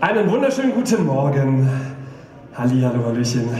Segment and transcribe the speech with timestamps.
[0.00, 1.68] Einen wunderschönen guten Morgen.
[2.56, 3.50] Hallihallo, Hallöchen.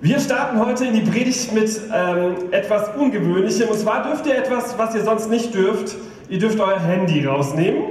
[0.00, 3.68] Wir starten heute in die Predigt mit ähm, etwas Ungewöhnlichem.
[3.68, 5.96] Und zwar dürft ihr etwas, was ihr sonst nicht dürft.
[6.30, 7.82] Ihr dürft euer Handy rausnehmen.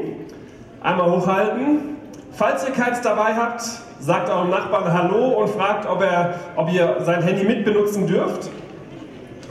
[0.81, 1.97] Einmal hochhalten.
[2.31, 3.61] Falls ihr keins dabei habt,
[3.99, 8.49] sagt eurem Nachbarn Hallo und fragt, ob, er, ob ihr sein Handy mitbenutzen dürft.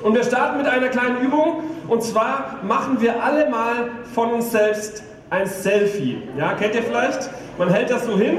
[0.03, 1.63] Und wir starten mit einer kleinen Übung.
[1.87, 6.21] Und zwar machen wir alle mal von uns selbst ein Selfie.
[6.37, 7.31] Ja, kennt ihr vielleicht?
[7.59, 8.39] Man hält das so hin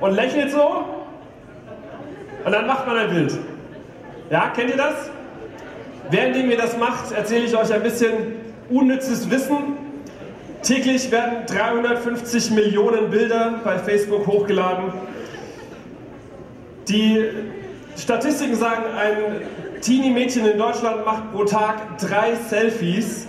[0.00, 0.84] und lächelt so
[2.44, 3.38] und dann macht man ein Bild.
[4.30, 5.10] Ja, kennt ihr das?
[6.10, 8.12] Während ihr das macht, erzähle ich euch ein bisschen
[8.70, 9.76] unnützes Wissen.
[10.62, 14.92] Täglich werden 350 Millionen Bilder bei Facebook hochgeladen.
[16.88, 17.24] Die
[17.96, 23.26] Statistiken sagen, ein Teenie-Mädchen in Deutschland macht pro Tag drei Selfies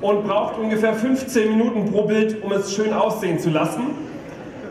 [0.00, 4.07] und braucht ungefähr 15 Minuten pro Bild, um es schön aussehen zu lassen.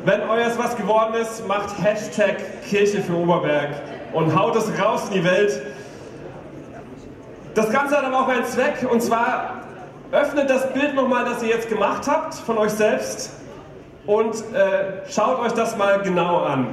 [0.08, 3.72] Wenn euers was geworden ist, macht Hashtag Kirche für Oberberg
[4.14, 5.62] und haut es raus in die Welt.
[7.54, 9.64] Das Ganze hat aber auch einen Zweck und zwar
[10.14, 13.34] öffnet das Bild nochmal, das ihr jetzt gemacht habt von euch selbst
[14.06, 16.70] und äh, schaut euch das mal genau an.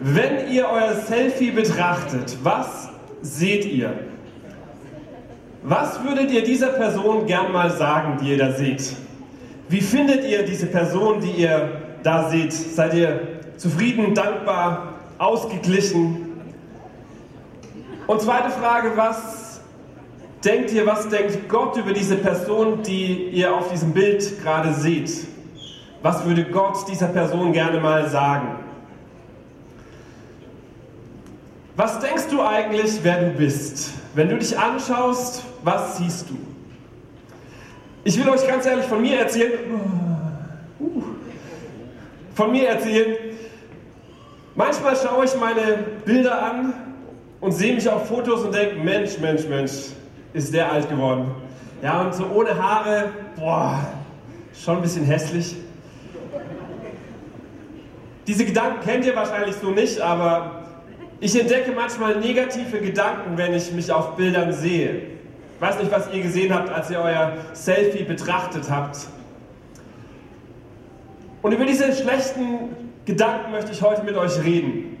[0.00, 2.88] Wenn ihr euer Selfie betrachtet, was
[3.22, 3.92] seht ihr?
[5.62, 8.96] Was würdet ihr dieser Person gern mal sagen, die ihr da seht?
[9.68, 12.52] Wie findet ihr diese Person, die ihr da seht?
[12.52, 13.20] Seid ihr
[13.56, 16.40] zufrieden, dankbar, ausgeglichen?
[18.06, 19.60] Und zweite Frage, was
[20.44, 25.26] denkt ihr, was denkt Gott über diese Person, die ihr auf diesem Bild gerade seht?
[26.02, 28.56] Was würde Gott dieser Person gerne mal sagen?
[31.76, 33.94] Was denkst du eigentlich, wer du bist?
[34.14, 36.36] Wenn du dich anschaust, was siehst du?
[38.04, 39.58] Ich will euch ganz ehrlich von mir erzählen.
[40.78, 41.02] Uh,
[42.34, 43.16] von mir erzählen.
[44.54, 46.72] Manchmal schaue ich meine Bilder an
[47.40, 49.72] und sehe mich auf Fotos und denke, Mensch, Mensch, Mensch,
[50.32, 51.30] ist der alt geworden.
[51.82, 53.80] Ja, und so ohne Haare, boah,
[54.54, 55.56] schon ein bisschen hässlich.
[58.26, 60.62] Diese Gedanken kennt ihr wahrscheinlich so nicht, aber
[61.20, 65.02] ich entdecke manchmal negative Gedanken, wenn ich mich auf Bildern sehe.
[65.56, 68.96] Ich weiß nicht, was ihr gesehen habt, als ihr euer Selfie betrachtet habt.
[71.44, 72.70] Und über diese schlechten
[73.04, 74.96] Gedanken möchte ich heute mit euch reden.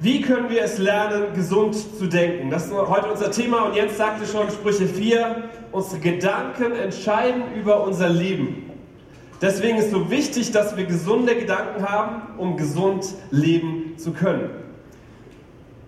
[0.00, 2.50] Wie können wir es lernen, gesund zu denken?
[2.50, 7.84] Das ist heute unser Thema und Jens sagte schon, Sprüche 4, unsere Gedanken entscheiden über
[7.84, 8.72] unser Leben.
[9.40, 14.50] Deswegen ist so wichtig, dass wir gesunde Gedanken haben, um gesund leben zu können.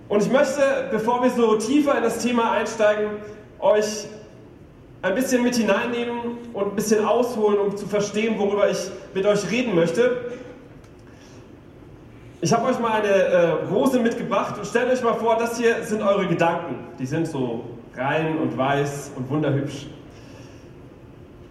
[0.09, 3.11] Und ich möchte, bevor wir so tiefer in das Thema einsteigen,
[3.59, 4.07] euch
[5.05, 8.79] ein bisschen mit hineinnehmen und ein bisschen ausholen, um zu verstehen, worüber ich
[9.13, 10.33] mit euch reden möchte.
[12.41, 15.83] Ich habe euch mal eine äh, Rose mitgebracht und stellt euch mal vor, das hier
[15.83, 16.87] sind eure Gedanken.
[16.99, 17.65] Die sind so
[17.95, 19.89] rein und weiß und wunderhübsch.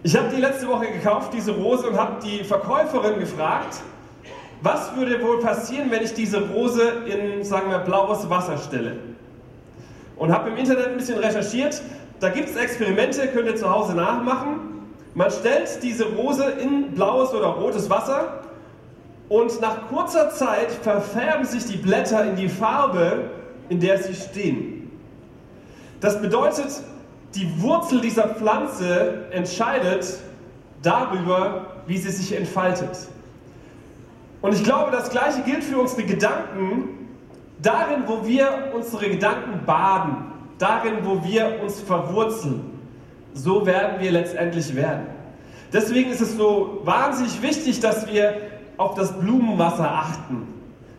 [0.02, 3.82] Ich habe die letzte Woche gekauft, diese Rose, und habe die Verkäuferin gefragt,
[4.62, 8.96] was würde wohl passieren, wenn ich diese Rose in, sagen wir, blaues Wasser stelle?
[10.16, 11.80] Und habe im Internet ein bisschen recherchiert.
[12.20, 14.74] Da gibt es Experimente, könnt ihr zu Hause nachmachen.
[15.14, 18.40] Man stellt diese Rose in blaues oder rotes Wasser
[19.28, 23.30] und nach kurzer Zeit verfärben sich die Blätter in die Farbe,
[23.68, 24.90] in der sie stehen.
[26.00, 26.82] Das bedeutet,
[27.34, 30.18] die Wurzel dieser Pflanze entscheidet
[30.82, 33.08] darüber, wie sie sich entfaltet.
[34.42, 37.08] Und ich glaube, das Gleiche gilt für unsere Gedanken,
[37.62, 42.70] darin, wo wir unsere Gedanken baden, darin, wo wir uns verwurzeln.
[43.34, 45.06] So werden wir letztendlich werden.
[45.72, 48.36] Deswegen ist es so wahnsinnig wichtig, dass wir
[48.76, 50.46] auf das Blumenwasser achten,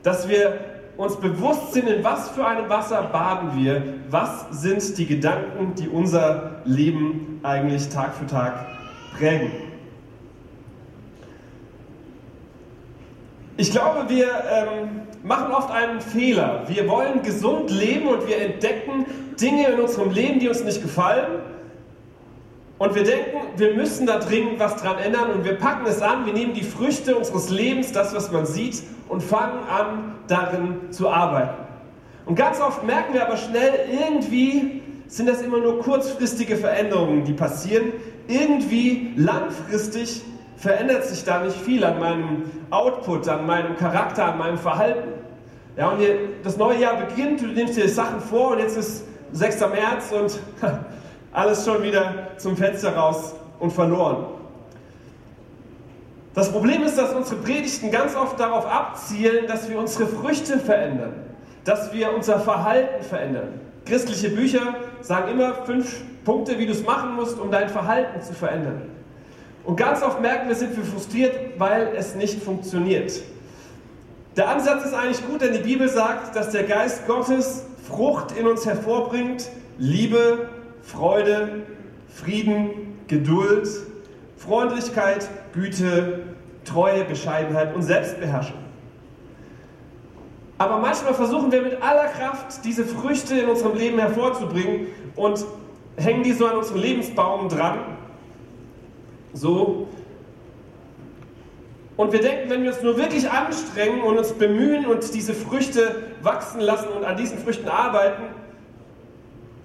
[0.04, 0.60] dass wir
[0.98, 5.90] uns bewusst sind, in was für einem Wasser baden wir, was sind die Gedanken, die
[5.90, 8.66] unser Leben eigentlich Tag für Tag
[9.18, 9.52] prägen.
[13.58, 16.64] Ich glaube, wir ähm, machen oft einen Fehler.
[16.68, 19.06] Wir wollen gesund leben und wir entdecken
[19.42, 21.40] Dinge in unserem Leben, die uns nicht gefallen.
[22.78, 26.26] Und wir denken, wir müssen da dringend was dran ändern und wir packen es an,
[26.26, 31.10] wir nehmen die Früchte unseres Lebens, das, was man sieht, und fangen an, darin zu
[31.10, 31.64] arbeiten.
[32.26, 37.34] Und ganz oft merken wir aber schnell, irgendwie sind das immer nur kurzfristige Veränderungen, die
[37.34, 37.94] passieren.
[38.28, 40.22] Irgendwie langfristig
[40.58, 45.10] verändert sich da nicht viel an meinem Output, an meinem Charakter, an meinem Verhalten.
[45.78, 46.02] Ja, und
[46.44, 49.60] das neue Jahr beginnt, du nimmst dir Sachen vor und jetzt ist 6.
[49.62, 50.40] März und
[51.34, 54.26] alles schon wieder zum Fenster raus und verloren.
[56.34, 61.14] Das Problem ist, dass unsere Predigten ganz oft darauf abzielen, dass wir unsere Früchte verändern,
[61.64, 63.60] dass wir unser Verhalten verändern.
[63.86, 68.34] Christliche Bücher sagen immer fünf Punkte, wie du es machen musst, um dein Verhalten zu
[68.34, 68.82] verändern.
[69.66, 73.12] Und ganz oft merken wir, sind wir frustriert, weil es nicht funktioniert.
[74.38, 78.48] Der Ansatz ist eigentlich gut, denn die Bibel sagt, dass der Geist Gottes Frucht in
[78.48, 79.50] uns hervorbringt.
[79.78, 80.50] Liebe,
[80.82, 81.64] Freude,
[82.08, 83.68] Frieden, Geduld,
[84.38, 86.24] Freundlichkeit, Güte,
[86.64, 88.58] Treue, Bescheidenheit und Selbstbeherrschung.
[90.58, 95.44] Aber manchmal versuchen wir mit aller Kraft, diese Früchte in unserem Leben hervorzubringen und
[95.98, 97.95] hängen die so an unserem Lebensbaum dran.
[99.36, 99.88] So.
[101.98, 106.14] Und wir denken, wenn wir uns nur wirklich anstrengen und uns bemühen und diese Früchte
[106.22, 108.24] wachsen lassen und an diesen Früchten arbeiten,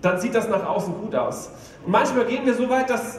[0.02, 1.50] dann sieht das nach außen gut aus.
[1.84, 3.18] Und manchmal gehen wir so weit, dass,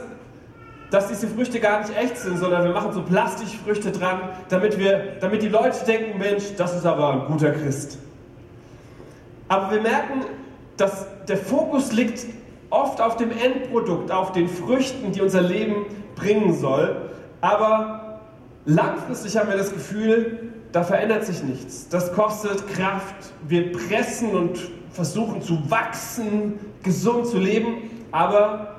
[0.90, 5.16] dass diese Früchte gar nicht echt sind, sondern wir machen so Plastikfrüchte dran, damit, wir,
[5.20, 7.98] damit die Leute denken, Mensch, das ist aber ein guter Christ.
[9.48, 10.22] Aber wir merken,
[10.76, 12.26] dass der Fokus liegt
[12.72, 15.84] oft auf dem Endprodukt, auf den Früchten, die unser Leben
[16.16, 17.10] bringen soll.
[17.40, 18.20] Aber
[18.64, 21.88] langfristig haben wir das Gefühl, da verändert sich nichts.
[21.88, 23.14] Das kostet Kraft.
[23.46, 24.58] Wir pressen und
[24.90, 28.76] versuchen zu wachsen, gesund zu leben, aber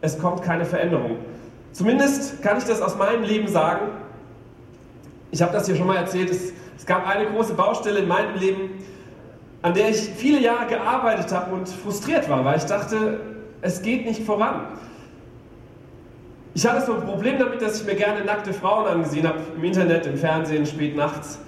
[0.00, 1.18] es kommt keine Veränderung.
[1.72, 3.86] Zumindest kann ich das aus meinem Leben sagen.
[5.30, 6.30] Ich habe das hier schon mal erzählt.
[6.30, 8.70] Es, es gab eine große Baustelle in meinem Leben,
[9.62, 13.20] an der ich viele Jahre gearbeitet habe und frustriert war, weil ich dachte,
[13.60, 14.66] es geht nicht voran.
[16.54, 19.64] Ich hatte so ein Problem damit, dass ich mir gerne nackte Frauen angesehen habe, im
[19.64, 21.38] Internet, im Fernsehen, spät nachts.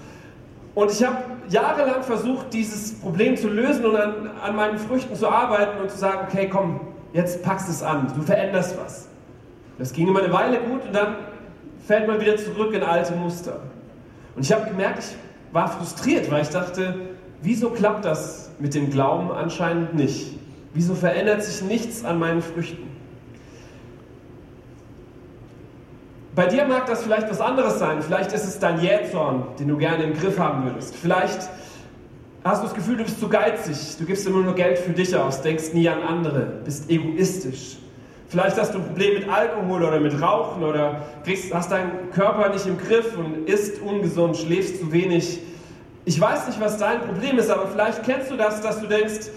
[0.73, 1.17] Und ich habe
[1.49, 5.97] jahrelang versucht, dieses Problem zu lösen und an, an meinen Früchten zu arbeiten und zu
[5.97, 6.79] sagen, okay, komm,
[7.13, 9.07] jetzt packst es an, du veränderst was.
[9.77, 11.15] Das ging immer eine Weile gut und dann
[11.85, 13.59] fällt man wieder zurück in alte Muster.
[14.35, 16.95] Und ich habe gemerkt, ich war frustriert, weil ich dachte,
[17.41, 20.37] wieso klappt das mit dem Glauben anscheinend nicht?
[20.73, 22.89] Wieso verändert sich nichts an meinen Früchten?
[26.33, 28.01] Bei dir mag das vielleicht was anderes sein.
[28.01, 30.95] Vielleicht ist es dein Jähzorn, den du gerne im Griff haben würdest.
[30.95, 31.49] Vielleicht
[32.43, 33.97] hast du das Gefühl, du bist zu geizig.
[33.99, 37.77] Du gibst immer nur Geld für dich aus, denkst nie an andere, bist egoistisch.
[38.29, 42.47] Vielleicht hast du ein Problem mit Alkohol oder mit Rauchen oder kriegst, hast deinen Körper
[42.47, 45.39] nicht im Griff und isst ungesund, schläfst zu wenig.
[46.05, 49.29] Ich weiß nicht, was dein Problem ist, aber vielleicht kennst du das, dass du denkst,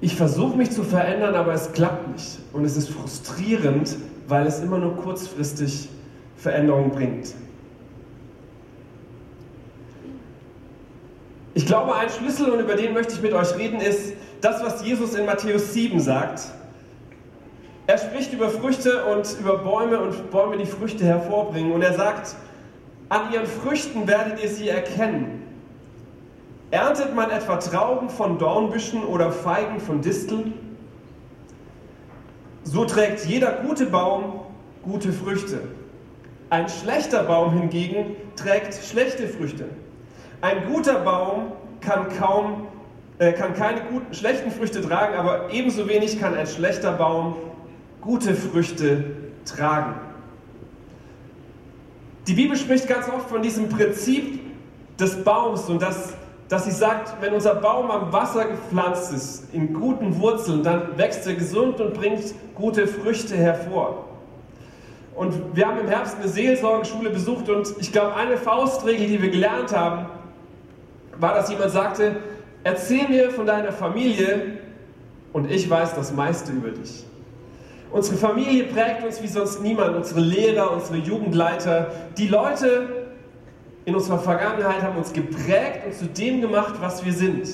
[0.00, 2.38] ich versuche mich zu verändern, aber es klappt nicht.
[2.52, 3.96] Und es ist frustrierend,
[4.26, 5.88] weil es immer nur kurzfristig
[6.36, 7.34] Veränderung bringt.
[11.54, 14.84] Ich glaube, ein Schlüssel, und über den möchte ich mit euch reden, ist das, was
[14.84, 16.50] Jesus in Matthäus 7 sagt.
[17.86, 21.72] Er spricht über Früchte und über Bäume und Bäume, die Früchte hervorbringen.
[21.72, 22.34] Und er sagt,
[23.12, 25.42] an ihren Früchten werdet ihr sie erkennen.
[26.70, 30.54] Erntet man etwa Trauben von Dornbüschen oder Feigen von Disteln?
[32.64, 34.40] So trägt jeder gute Baum
[34.82, 35.60] gute Früchte.
[36.48, 39.66] Ein schlechter Baum hingegen trägt schlechte Früchte.
[40.40, 42.66] Ein guter Baum kann kaum
[43.18, 47.36] äh, kann keine guten, schlechten Früchte tragen, aber ebenso wenig kann ein schlechter Baum
[48.00, 49.04] gute Früchte
[49.44, 49.96] tragen.
[52.26, 54.40] Die Bibel spricht ganz oft von diesem Prinzip
[54.98, 56.14] des Baums und das
[56.52, 61.26] dass sie sagt, wenn unser Baum am Wasser gepflanzt ist, in guten Wurzeln, dann wächst
[61.26, 64.04] er gesund und bringt gute Früchte hervor.
[65.14, 69.30] Und wir haben im Herbst eine Seelsorgeschule besucht und ich glaube, eine Faustregel, die wir
[69.30, 70.04] gelernt haben,
[71.18, 72.16] war, dass jemand sagte,
[72.64, 74.58] erzähl mir von deiner Familie
[75.32, 77.06] und ich weiß das meiste über dich.
[77.92, 82.88] Unsere Familie prägt uns wie sonst niemand, unsere Lehrer, unsere Jugendleiter, die Leute,
[83.84, 87.48] in unserer Vergangenheit haben uns geprägt und zu dem gemacht, was wir sind.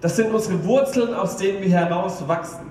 [0.00, 2.70] Das sind unsere Wurzeln, aus denen wir heraus wachsen.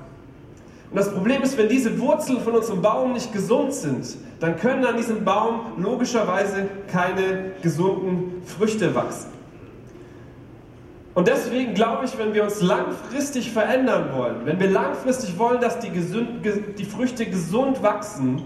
[0.89, 4.83] Und das Problem ist, wenn diese Wurzeln von unserem Baum nicht gesund sind, dann können
[4.83, 9.29] an diesem Baum logischerweise keine gesunden Früchte wachsen.
[11.21, 15.77] Und deswegen glaube ich, wenn wir uns langfristig verändern wollen, wenn wir langfristig wollen, dass
[15.77, 16.43] die, gesund,
[16.79, 18.41] die Früchte gesund wachsen,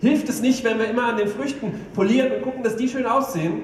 [0.00, 3.06] hilft es nicht, wenn wir immer an den Früchten polieren und gucken, dass die schön
[3.06, 3.62] aussehen,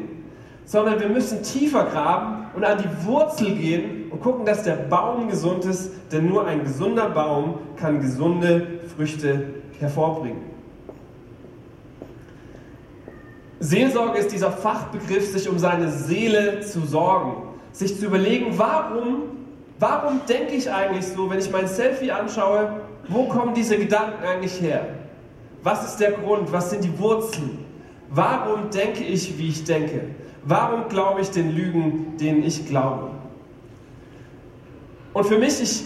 [0.64, 5.28] sondern wir müssen tiefer graben und an die Wurzel gehen und gucken, dass der Baum
[5.28, 10.42] gesund ist, denn nur ein gesunder Baum kann gesunde Früchte hervorbringen.
[13.58, 19.22] Seelsorge ist dieser Fachbegriff, sich um seine Seele zu sorgen, sich zu überlegen, warum,
[19.78, 24.60] warum denke ich eigentlich so, wenn ich mein Selfie anschaue, wo kommen diese Gedanken eigentlich
[24.60, 24.86] her?
[25.62, 26.52] Was ist der Grund?
[26.52, 27.64] Was sind die Wurzeln?
[28.10, 30.08] Warum denke ich, wie ich denke?
[30.44, 33.10] Warum glaube ich den Lügen, denen ich glaube?
[35.12, 35.84] Und für mich, ich,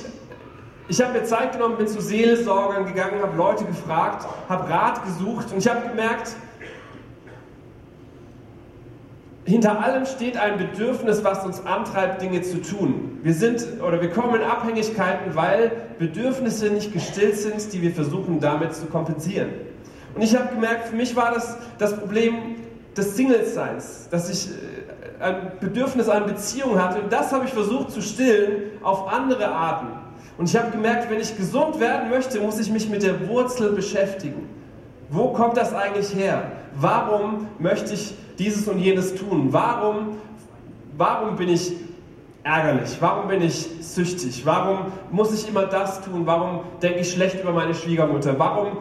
[0.89, 5.53] ich habe mir Zeit genommen, bin zu Seelsorgern gegangen, habe Leute gefragt, habe Rat gesucht
[5.53, 6.37] und ich habe gemerkt,
[9.47, 13.21] hinter allem steht ein Bedürfnis, was uns antreibt, Dinge zu tun.
[13.23, 18.41] Wir sind oder wir kommen in Abhängigkeiten, weil Bedürfnisse nicht gestillt sind, die wir versuchen
[18.41, 19.51] damit zu kompensieren.
[20.15, 22.35] Und ich habe gemerkt, für mich war das das Problem
[22.97, 27.01] des Single-Seins, dass ich äh, ein Bedürfnis an Beziehung hatte.
[27.01, 29.89] Und das habe ich versucht zu stillen auf andere Arten.
[30.39, 33.73] Und ich habe gemerkt, wenn ich gesund werden möchte, muss ich mich mit der Wurzel
[33.73, 34.49] beschäftigen.
[35.09, 36.51] Wo kommt das eigentlich her?
[36.75, 39.49] Warum möchte ich dieses und jenes tun?
[39.53, 40.17] Warum,
[40.97, 41.73] warum bin ich
[42.43, 42.97] ärgerlich?
[43.01, 44.45] Warum bin ich süchtig?
[44.45, 46.23] Warum muss ich immer das tun?
[46.25, 48.39] Warum denke ich schlecht über meine Schwiegermutter?
[48.39, 48.79] Warum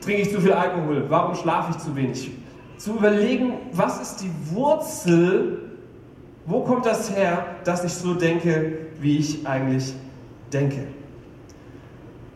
[0.00, 1.04] trinke ich zu viel Alkohol?
[1.08, 2.30] Warum schlafe ich zu wenig?
[2.76, 5.70] Zu überlegen, was ist die Wurzel,
[6.46, 9.94] wo kommt das her, dass ich so denke, wie ich eigentlich
[10.52, 10.86] denke.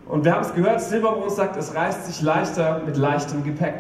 [0.07, 3.75] Und wir haben es gehört, Silberbrunn sagt, es reißt sich leichter mit leichtem Gepäck.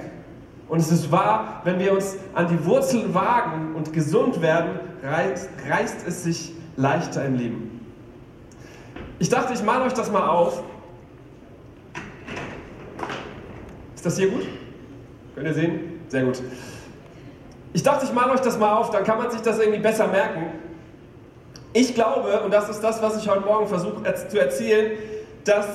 [0.68, 5.48] Und es ist wahr, wenn wir uns an die Wurzeln wagen und gesund werden, reißt,
[5.68, 7.86] reißt es sich leichter im Leben.
[9.18, 10.62] Ich dachte, ich male euch das mal auf.
[13.94, 14.46] Ist das hier gut?
[15.34, 16.00] Könnt ihr sehen?
[16.08, 16.40] Sehr gut.
[17.72, 20.06] Ich dachte, ich male euch das mal auf, dann kann man sich das irgendwie besser
[20.06, 20.46] merken.
[21.72, 24.92] Ich glaube, und das ist das, was ich heute Morgen versuche zu erzählen,
[25.44, 25.66] dass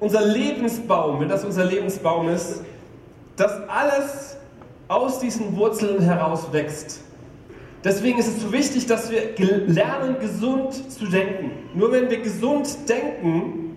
[0.00, 2.62] unser Lebensbaum, wenn das unser Lebensbaum ist,
[3.36, 4.36] dass alles
[4.88, 7.00] aus diesen Wurzeln heraus wächst.
[7.84, 9.20] Deswegen ist es so wichtig, dass wir
[9.66, 11.52] lernen, gesund zu denken.
[11.74, 13.76] Nur wenn wir gesund denken,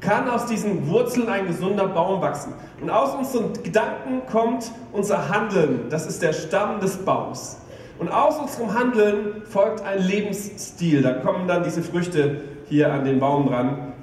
[0.00, 2.52] kann aus diesen Wurzeln ein gesunder Baum wachsen.
[2.82, 5.86] Und aus unseren Gedanken kommt unser Handeln.
[5.88, 7.58] Das ist der Stamm des Baums.
[7.98, 11.00] Und aus unserem Handeln folgt ein Lebensstil.
[11.00, 13.94] Da kommen dann diese Früchte hier an den Baum dran,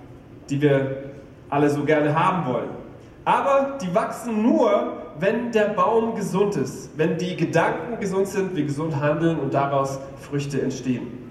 [0.49, 1.11] die wir
[1.49, 2.80] alle so gerne haben wollen.
[3.23, 8.63] Aber die wachsen nur, wenn der Baum gesund ist, wenn die Gedanken gesund sind, wir
[8.63, 11.29] gesund handeln und daraus Früchte entstehen.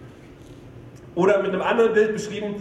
[1.14, 2.56] Oder mit einem anderen Bild beschrieben,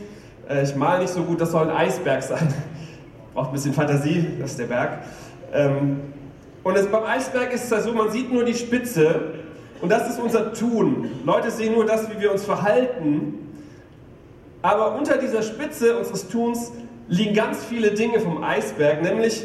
[0.50, 2.52] äh, ich male nicht so gut, das soll ein Eisberg sein.
[3.34, 5.04] Braucht ein bisschen Fantasie, das ist der Berg.
[5.54, 6.00] Ähm,
[6.64, 9.34] und es, beim Eisberg ist es ja so, man sieht nur die Spitze
[9.82, 11.10] und das ist unser Tun.
[11.24, 13.36] Leute sehen nur das, wie wir uns verhalten.
[14.62, 16.72] Aber unter dieser Spitze unseres Tuns
[17.10, 19.44] liegen ganz viele Dinge vom Eisberg, nämlich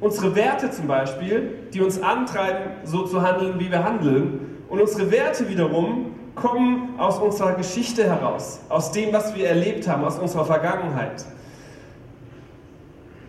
[0.00, 4.62] unsere Werte zum Beispiel, die uns antreiben, so zu handeln, wie wir handeln.
[4.68, 10.04] Und unsere Werte wiederum kommen aus unserer Geschichte heraus, aus dem, was wir erlebt haben,
[10.04, 11.24] aus unserer Vergangenheit.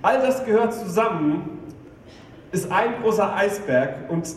[0.01, 1.58] All das gehört zusammen,
[2.51, 4.27] ist ein großer Eisberg und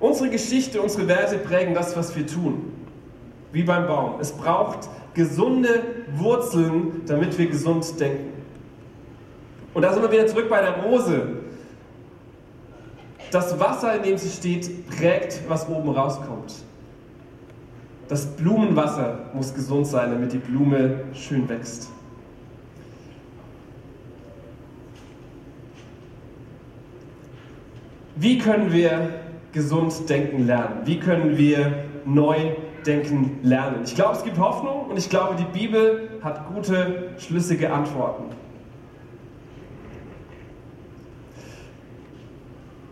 [0.00, 2.72] unsere Geschichte, unsere Werte prägen das, was wir tun.
[3.52, 4.14] Wie beim Baum.
[4.20, 5.82] Es braucht gesunde
[6.14, 8.41] Wurzeln, damit wir gesund denken.
[9.74, 11.28] Und da sind wir wieder zurück bei der Rose.
[13.30, 16.54] Das Wasser, in dem sie steht, prägt, was oben rauskommt.
[18.08, 21.88] Das Blumenwasser muss gesund sein, damit die Blume schön wächst.
[28.16, 29.08] Wie können wir
[29.52, 30.82] gesund denken lernen?
[30.84, 32.36] Wie können wir neu
[32.84, 33.80] denken lernen?
[33.84, 38.41] Ich glaube, es gibt Hoffnung und ich glaube, die Bibel hat gute, schlüssige Antworten.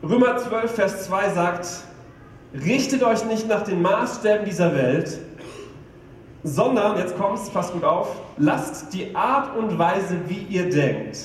[0.02, 1.68] Römer 12, Vers 2 sagt,
[2.54, 5.18] richtet euch nicht nach den Maßstäben dieser Welt,
[6.42, 11.18] sondern, jetzt kommt es, passt gut auf, lasst die Art und Weise, wie ihr denkt,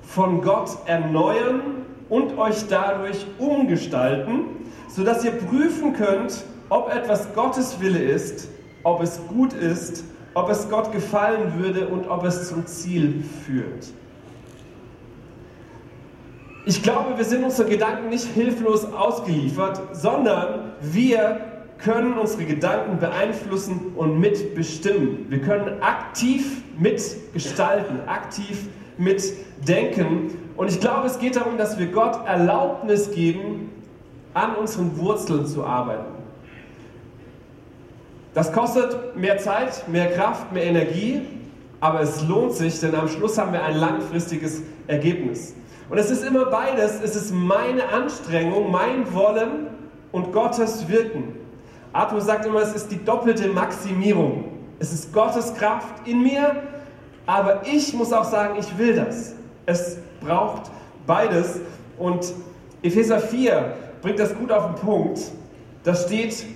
[0.00, 1.60] von Gott erneuern
[2.08, 4.46] und euch dadurch umgestalten,
[4.88, 8.48] sodass ihr prüfen könnt, ob etwas Gottes Wille ist,
[8.84, 13.92] ob es gut ist, ob es Gott gefallen würde und ob es zum Ziel führt.
[16.64, 21.40] Ich glaube, wir sind unseren Gedanken nicht hilflos ausgeliefert, sondern wir
[21.78, 25.26] können unsere Gedanken beeinflussen und mitbestimmen.
[25.28, 30.38] Wir können aktiv mitgestalten, aktiv mitdenken.
[30.56, 33.70] Und ich glaube, es geht darum, dass wir Gott Erlaubnis geben,
[34.34, 36.12] an unseren Wurzeln zu arbeiten.
[38.34, 41.22] Das kostet mehr Zeit, mehr Kraft, mehr Energie,
[41.80, 45.54] aber es lohnt sich, denn am Schluss haben wir ein langfristiges Ergebnis.
[45.92, 47.02] Und es ist immer beides.
[47.04, 49.66] Es ist meine Anstrengung, mein Wollen
[50.10, 51.34] und Gottes Wirken.
[51.92, 54.44] Arthur sagt immer, es ist die doppelte Maximierung.
[54.78, 56.62] Es ist Gottes Kraft in mir,
[57.26, 59.34] aber ich muss auch sagen, ich will das.
[59.66, 60.70] Es braucht
[61.06, 61.60] beides.
[61.98, 62.32] Und
[62.82, 65.20] Epheser 4 bringt das gut auf den Punkt.
[65.84, 66.46] Da steht,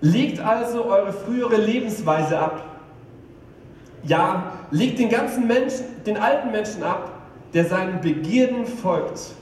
[0.00, 2.64] legt also eure frühere Lebensweise ab.
[4.04, 7.13] Ja, legt den ganzen Menschen, den alten Menschen ab,
[7.54, 9.32] der seinen Begierden folgt.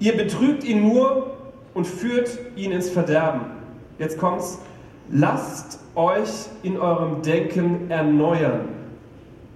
[0.00, 1.36] Ihr betrügt ihn nur
[1.74, 3.42] und führt ihn ins Verderben.
[3.98, 4.58] Jetzt kommt's.
[5.10, 6.28] Lasst euch
[6.62, 8.68] in eurem Denken erneuern.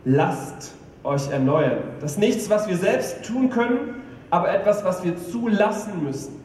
[0.04, 0.74] Lasst
[1.04, 1.78] euch erneuern.
[2.00, 6.40] Das ist nichts, was wir selbst tun können, aber etwas, was wir zulassen müssen,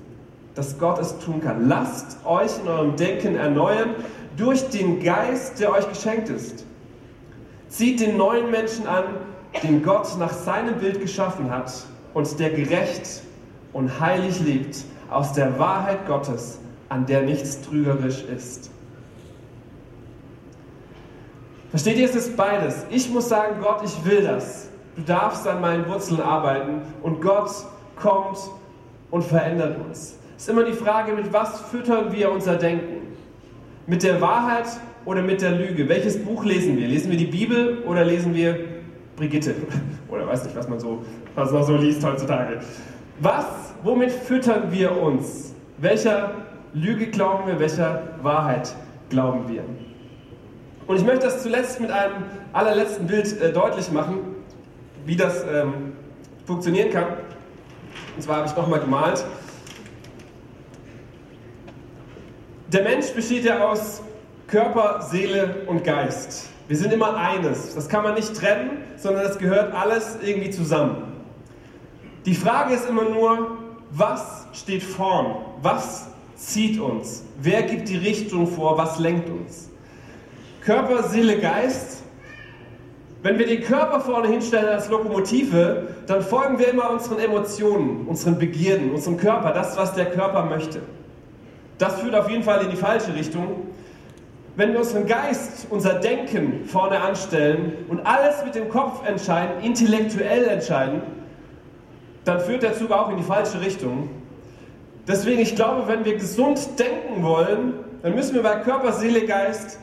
[0.56, 1.68] dass Gott es tun kann.
[1.68, 3.92] Lasst euch in eurem Denken erneuern
[4.36, 6.66] durch den Geist, der euch geschenkt ist.
[7.70, 9.06] Zieht den neuen Menschen an,
[9.64, 11.72] den Gott nach seinem Bild geschaffen hat
[12.14, 13.22] und der gerecht
[13.74, 14.78] und heilig lebt,
[15.10, 16.60] aus der Wahrheit Gottes,
[16.90, 18.72] an der nichts trügerisch ist.
[21.70, 22.86] Versteht ihr, es ist beides.
[22.90, 24.70] Ich muss sagen, Gott, ich will das.
[24.96, 27.52] Du darfst an meinen Wurzeln arbeiten und Gott
[27.96, 28.38] kommt
[29.12, 30.18] und verändert uns.
[30.38, 33.16] Es ist immer die Frage, mit was füttern wir unser Denken?
[33.86, 34.66] Mit der Wahrheit
[35.06, 35.88] oder mit der Lüge?
[35.88, 36.88] Welches Buch lesen wir?
[36.88, 38.77] Lesen wir die Bibel oder lesen wir
[39.18, 39.56] Brigitte?
[40.08, 41.04] Oder weiß nicht, was man so,
[41.36, 42.62] was man so liest heutzutage.
[43.20, 45.54] Was, womit füttern wir uns?
[45.80, 46.32] Welcher
[46.74, 48.74] Lüge glauben wir, welcher Wahrheit
[49.10, 49.64] glauben wir?
[50.86, 54.20] Und ich möchte das zuletzt mit einem allerletzten Bild äh, deutlich machen,
[55.06, 55.94] wie das ähm,
[56.46, 57.08] funktionieren kann.
[58.16, 59.26] Und zwar habe ich nochmal gemalt.
[62.72, 64.02] Der Mensch besteht ja aus
[64.48, 66.50] Körper, Seele und Geist.
[66.68, 67.76] Wir sind immer eines.
[67.76, 71.04] Das kann man nicht trennen, sondern das gehört alles irgendwie zusammen.
[72.26, 73.58] Die Frage ist immer nur,
[73.92, 75.38] was steht vorn?
[75.62, 77.24] Was zieht uns?
[77.42, 78.78] Wer gibt die Richtung vor?
[78.78, 79.70] Was lenkt uns?
[80.62, 82.04] Körper, Seele, Geist.
[83.24, 88.38] Wenn wir den Körper vorne hinstellen als Lokomotive, dann folgen wir immer unseren Emotionen, unseren
[88.38, 90.82] Begierden, unserem Körper, das, was der Körper möchte.
[91.78, 93.68] Das führt auf jeden Fall in die falsche Richtung.
[94.58, 100.48] Wenn wir unseren Geist, unser Denken vorne anstellen und alles mit dem Kopf entscheiden, intellektuell
[100.48, 101.04] entscheiden,
[102.26, 104.10] dann führt der Zug auch in die falsche Richtung.
[105.08, 109.78] Deswegen, ich glaube, wenn wir gesund denken wollen, dann müssen wir bei Körper, Seele, Geist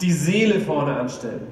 [0.00, 1.48] die Seele vorne anstellen.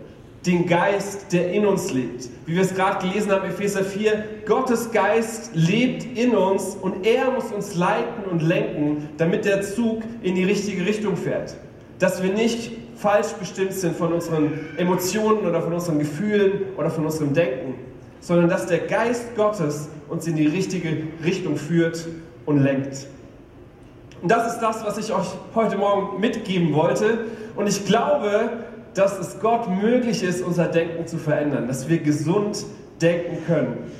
[0.46, 2.28] Den Geist, der in uns lebt.
[2.46, 7.32] Wie wir es gerade gelesen haben, Epheser 4, Gottes Geist lebt in uns und er
[7.32, 11.56] muss uns leiten und lenken, damit der Zug in die richtige Richtung fährt.
[11.98, 17.04] Dass wir nicht falsch bestimmt sind von unseren Emotionen oder von unseren Gefühlen oder von
[17.04, 17.74] unserem Denken,
[18.20, 22.06] sondern dass der Geist Gottes uns in die richtige Richtung führt
[22.46, 23.06] und lenkt.
[24.20, 27.26] Und das ist das, was ich euch heute Morgen mitgeben wollte.
[27.54, 28.50] Und ich glaube,
[28.94, 32.64] dass es Gott möglich ist, unser Denken zu verändern, dass wir gesund
[33.00, 33.92] denken können.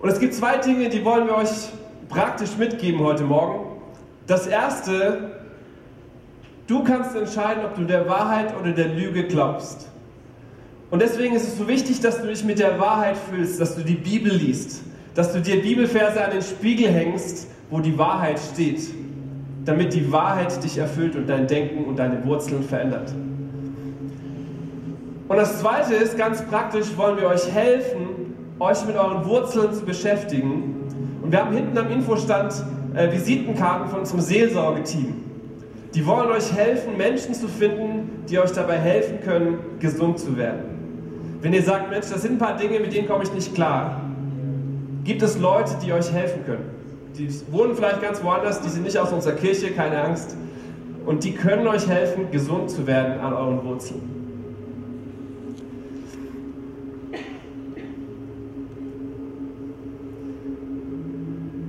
[0.00, 1.48] Und es gibt zwei Dinge, die wollen wir euch
[2.08, 3.80] praktisch mitgeben heute Morgen.
[4.26, 5.37] Das erste,
[6.68, 9.88] du kannst entscheiden, ob du der Wahrheit oder der Lüge glaubst.
[10.90, 13.82] Und deswegen ist es so wichtig, dass du dich mit der Wahrheit fühlst, dass du
[13.82, 14.82] die Bibel liest,
[15.14, 18.80] dass du dir Bibelverse an den Spiegel hängst, wo die Wahrheit steht,
[19.64, 23.12] damit die Wahrheit dich erfüllt und dein Denken und deine Wurzeln verändert.
[25.28, 29.84] Und das Zweite ist, ganz praktisch wollen wir euch helfen, euch mit euren Wurzeln zu
[29.84, 30.74] beschäftigen.
[31.22, 32.54] Und wir haben hinten am Infostand
[32.94, 35.27] äh, Visitenkarten von unserem Seelsorgeteam.
[35.94, 41.38] Die wollen euch helfen, Menschen zu finden, die euch dabei helfen können, gesund zu werden.
[41.40, 44.00] Wenn ihr sagt, Mensch, das sind ein paar Dinge, mit denen komme ich nicht klar,
[45.04, 46.78] gibt es Leute, die euch helfen können
[47.18, 50.36] die wohnen vielleicht ganz woanders, die sind nicht aus unserer Kirche, keine Angst.
[51.04, 54.02] Und die können euch helfen, gesund zu werden an euren Wurzeln.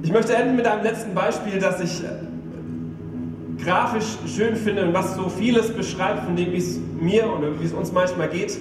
[0.03, 2.01] Ich möchte enden mit einem letzten Beispiel, das ich
[3.69, 7.65] grafisch schön finde und was so vieles beschreibt von dem, wie es mir oder wie
[7.65, 8.57] es uns manchmal geht.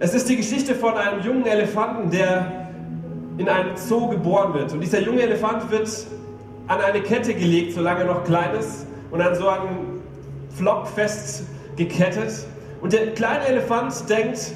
[0.00, 2.66] Es ist die Geschichte von einem jungen Elefanten, der
[3.38, 4.72] in einem Zoo geboren wird.
[4.72, 5.88] Und dieser junge Elefant wird
[6.66, 10.00] an eine Kette gelegt, solange er noch klein ist, und an so einen
[10.56, 12.32] Flock festgekettet.
[12.80, 14.52] Und der kleine Elefant denkt,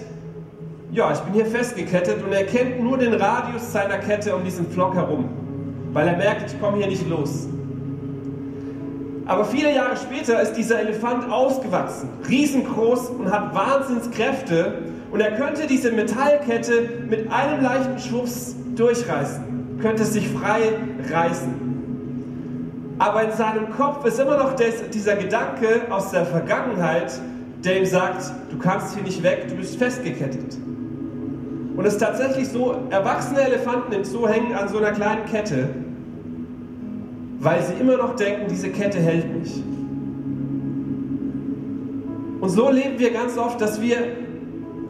[0.91, 4.69] ja, ich bin hier festgekettet und er kennt nur den Radius seiner Kette um diesen
[4.69, 5.29] Flock herum,
[5.93, 7.47] weil er merkt, ich komme hier nicht los.
[9.27, 14.79] Aber viele Jahre später ist dieser Elefant ausgewachsen, riesengroß und hat Wahnsinnskräfte
[15.11, 20.75] und er könnte diese Metallkette mit einem leichten Schubs durchreißen, könnte sich frei
[21.11, 22.95] reißen.
[22.99, 27.13] Aber in seinem Kopf ist immer noch des, dieser Gedanke aus der Vergangenheit,
[27.65, 30.57] der ihm sagt, du kannst hier nicht weg, du bist festgekettet.
[31.77, 35.69] Und es ist tatsächlich so, erwachsene Elefanten im Zoo hängen an so einer kleinen Kette,
[37.41, 39.63] weil sie immer noch denken, diese Kette hält mich.
[42.41, 43.97] Und so leben wir ganz oft, dass wir,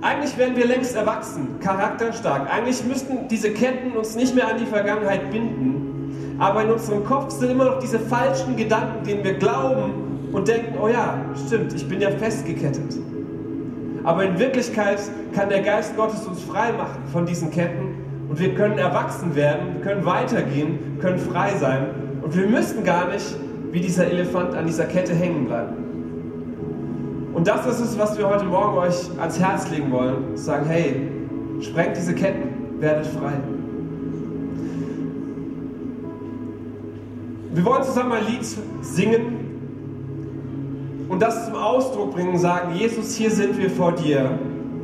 [0.01, 2.53] eigentlich wären wir längst erwachsen, charakterstark.
[2.53, 6.37] Eigentlich müssten diese Ketten uns nicht mehr an die Vergangenheit binden.
[6.39, 10.75] Aber in unserem Kopf sind immer noch diese falschen Gedanken, denen wir glauben und denken,
[10.81, 12.99] oh ja, stimmt, ich bin ja festgekettet.
[14.05, 15.01] Aber in Wirklichkeit
[15.35, 17.97] kann der Geist Gottes uns frei machen von diesen Ketten
[18.29, 21.87] und wir können erwachsen werden, können weitergehen, können frei sein
[22.27, 23.37] und wir müssen gar nicht
[23.71, 27.31] wie dieser Elefant an dieser Kette hängen bleiben.
[27.35, 30.37] Und das ist es, was wir heute Morgen euch ans Herz legen wollen.
[30.37, 31.09] Sagen, hey,
[31.61, 33.35] sprengt diese Ketten, werdet frei.
[37.55, 38.45] Wir wollen zusammen ein Lied
[38.81, 39.21] singen
[41.09, 44.37] und das zum Ausdruck bringen, sagen, Jesus, hier sind wir vor dir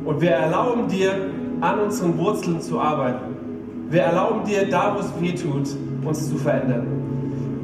[0.05, 1.29] und wir erlauben dir,
[1.59, 3.35] an unseren Wurzeln zu arbeiten.
[3.89, 5.75] Wir erlauben dir, da wo es weh tut,
[6.05, 7.02] uns zu verändern.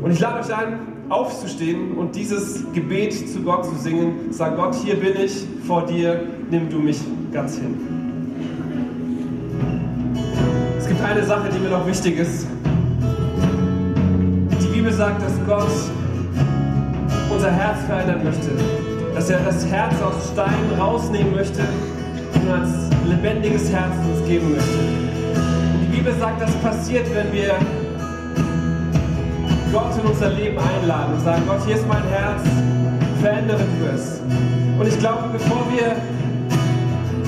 [0.02, 4.32] Und ich lade euch ein, aufzustehen und dieses Gebet zu Gott zu singen.
[4.32, 7.00] Sag Gott, hier bin ich vor dir, nimm du mich
[7.34, 7.76] ganz hin.
[10.78, 12.48] Es gibt eine Sache, die mir noch wichtig ist.
[14.62, 15.72] Die Bibel sagt, dass Gott
[17.30, 18.52] unser Herz verändern möchte.
[19.14, 21.62] Dass er das Herz aus Stein rausnehmen möchte
[22.36, 22.70] und als
[23.10, 24.78] lebendiges Herz uns geben möchte.
[25.74, 27.56] Und die Bibel sagt, das passiert, wenn wir
[29.72, 32.42] Gott in unser Leben einladen und sagen, Gott, hier ist mein Herz,
[33.22, 34.20] verändere du es.
[34.80, 35.92] Und ich glaube, bevor wir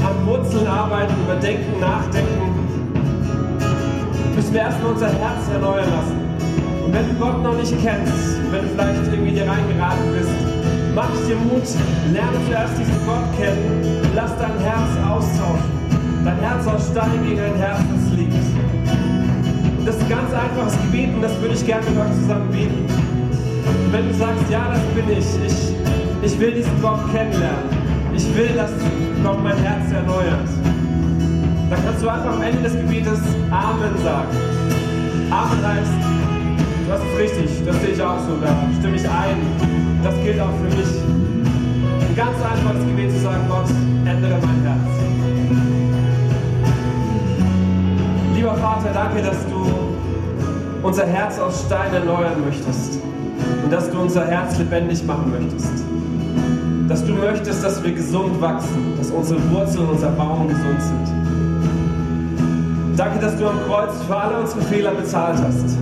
[0.03, 2.51] an Wurzeln arbeiten, überdenken, nachdenken,
[4.35, 6.17] müssen wir erstmal unser Herz erneuern lassen.
[6.83, 10.31] Und wenn du Gott noch nicht kennst, wenn du vielleicht irgendwie hier reingeraten bist,
[10.95, 11.67] mach dir Mut,
[12.11, 15.81] lerne zuerst diesen Gott kennen, lass dein Herz austauschen.
[16.25, 18.60] Dein Herz aus Stein gegen ein Herz, das liebt.
[19.85, 22.85] Das ist ein ganz einfaches Gebet und das würde ich gerne mit euch zusammen beten.
[22.85, 27.65] Und wenn du sagst, ja, das bin ich, ich, ich will diesen Gott kennenlernen,
[28.15, 28.71] ich will, dass
[29.23, 30.49] Gott mein Herz erneuert,
[31.69, 34.29] dann kannst du einfach am Ende des Gebetes Amen sagen.
[35.31, 35.91] Amen heißt,
[36.87, 39.37] das ist richtig, das sehe ich auch so, da stimme ich ein.
[40.03, 40.91] Das gilt auch für mich.
[42.07, 43.69] Ein ganz einfaches Gebet zu sagen, Gott,
[44.05, 45.00] ändere mein Herz.
[48.51, 49.71] Lieber Vater, danke, dass du
[50.83, 52.99] unser Herz aus Stein erneuern möchtest
[53.63, 55.85] und dass du unser Herz lebendig machen möchtest.
[56.89, 61.07] Dass du möchtest, dass wir gesund wachsen, dass unsere Wurzeln, unser Baum gesund sind.
[62.97, 65.77] Danke, dass du am Kreuz für alle unsere Fehler bezahlt hast.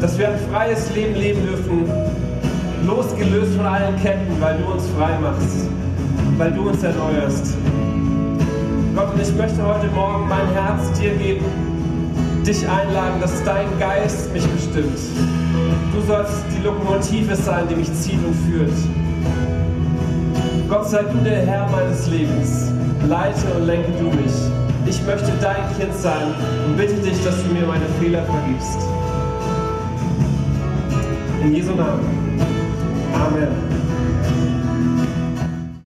[0.00, 1.90] Dass wir ein freies Leben leben dürfen,
[2.86, 5.66] losgelöst von allen Ketten, weil du uns frei machst,
[6.36, 7.56] weil du uns erneuerst.
[8.98, 11.44] Gott, und ich möchte heute Morgen mein Herz dir geben,
[12.44, 14.98] dich einladen, dass dein Geist mich bestimmt.
[15.94, 18.72] Du sollst die Lokomotive sein, die mich zieht und führt.
[20.68, 22.72] Gott sei du der Herr meines Lebens.
[23.08, 24.34] Leite und lenke du mich.
[24.84, 26.34] Ich möchte dein Kind sein
[26.66, 28.78] und bitte dich, dass du mir meine Fehler vergibst.
[31.44, 32.00] In Jesu Namen.
[33.14, 33.67] Amen.